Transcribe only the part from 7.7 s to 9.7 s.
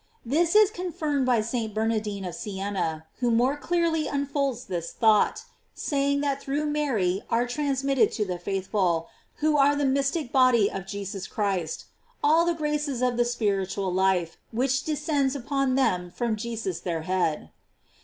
mitted to the faithful, who